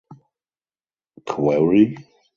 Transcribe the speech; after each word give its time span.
Query? 1.29 1.83